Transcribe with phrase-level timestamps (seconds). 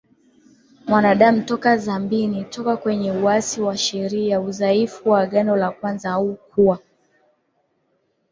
[0.87, 6.79] mwanadamu toka dhambini toka kwenye Uasi wa sheria Udhaifu wa Agano la kwanza haukuwa